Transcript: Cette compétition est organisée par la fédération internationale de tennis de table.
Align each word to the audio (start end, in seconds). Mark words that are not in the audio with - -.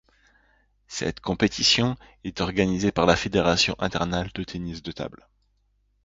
Cette 0.87 1.19
compétition 1.19 1.95
est 2.23 2.41
organisée 2.41 2.91
par 2.91 3.05
la 3.05 3.15
fédération 3.15 3.75
internationale 3.77 4.31
de 4.33 4.43
tennis 4.43 4.81
de 4.81 4.91
table. 4.91 5.27